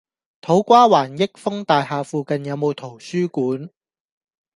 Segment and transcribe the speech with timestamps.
[0.41, 3.69] 土瓜灣益豐大廈附近有無圖書館？